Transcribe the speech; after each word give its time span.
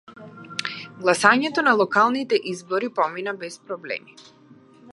Гласањето 1.01 1.65
на 1.67 1.73
локалните 1.81 2.39
избори 2.53 2.89
помина 3.01 3.35
без 3.45 3.59
проблеми. 3.69 4.17